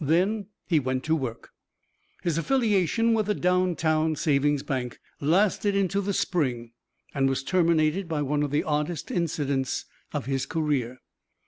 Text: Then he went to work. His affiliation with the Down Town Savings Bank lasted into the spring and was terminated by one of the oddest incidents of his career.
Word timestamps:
Then 0.00 0.46
he 0.66 0.80
went 0.80 1.04
to 1.04 1.14
work. 1.14 1.50
His 2.24 2.38
affiliation 2.38 3.14
with 3.14 3.26
the 3.26 3.36
Down 3.36 3.76
Town 3.76 4.16
Savings 4.16 4.64
Bank 4.64 4.98
lasted 5.20 5.76
into 5.76 6.00
the 6.00 6.12
spring 6.12 6.72
and 7.14 7.28
was 7.28 7.44
terminated 7.44 8.08
by 8.08 8.22
one 8.22 8.42
of 8.42 8.50
the 8.50 8.64
oddest 8.64 9.12
incidents 9.12 9.84
of 10.12 10.26
his 10.26 10.44
career. 10.44 10.98